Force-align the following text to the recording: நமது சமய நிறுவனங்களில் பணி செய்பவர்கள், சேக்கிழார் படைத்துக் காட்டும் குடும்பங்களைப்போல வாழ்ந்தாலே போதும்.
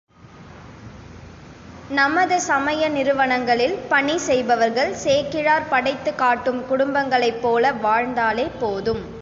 நமது 1.89 2.41
சமய 2.41 2.89
நிறுவனங்களில் 2.89 3.77
பணி 3.89 4.17
செய்பவர்கள், 4.17 4.93
சேக்கிழார் 4.95 5.69
படைத்துக் 5.69 6.17
காட்டும் 6.17 6.61
குடும்பங்களைப்போல 6.69 7.79
வாழ்ந்தாலே 7.79 8.49
போதும். 8.59 9.03